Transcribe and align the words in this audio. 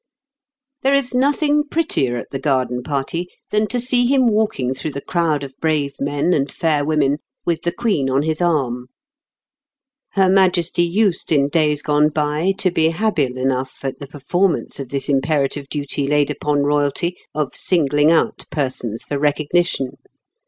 There 0.81 0.95
is 0.95 1.13
nothing 1.13 1.63
prettier 1.63 2.17
at 2.17 2.31
the 2.31 2.39
garden 2.39 2.81
party 2.81 3.27
than 3.51 3.67
to 3.67 3.79
see 3.79 4.07
him 4.07 4.25
walking 4.25 4.73
through 4.73 4.93
the 4.93 4.99
crowd 5.01 5.43
of 5.43 5.55
brave 5.59 5.93
men 5.99 6.33
and 6.33 6.51
fair 6.51 6.83
women 6.83 7.19
with 7.45 7.61
the 7.61 7.71
Queen 7.71 8.09
on 8.09 8.23
his 8.23 8.41
arm. 8.41 8.87
Her 10.13 10.27
Majesty 10.27 10.81
used 10.81 11.31
in 11.31 11.49
days 11.49 11.83
gone 11.83 12.09
by 12.09 12.53
to 12.57 12.71
be 12.71 12.89
habile 12.89 13.37
enough 13.37 13.85
at 13.85 13.99
the 13.99 14.07
performance 14.07 14.79
of 14.79 14.89
this 14.89 15.07
imperative 15.07 15.69
duty 15.69 16.07
laid 16.07 16.31
upon 16.31 16.63
Royalty 16.63 17.15
of 17.35 17.53
singling 17.53 18.09
out 18.09 18.45
persons 18.49 19.03
for 19.03 19.19
recognition. 19.19 19.97